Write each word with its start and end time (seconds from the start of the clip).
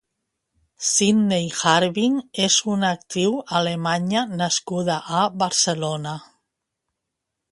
Sidney 0.91 1.49
Hartwig 1.57 2.15
és 2.45 2.55
una 2.75 2.89
actriu 2.97 3.37
alemanya 3.59 4.25
nascuda 4.41 4.95
a 5.19 5.23
Barcelona. 5.43 6.15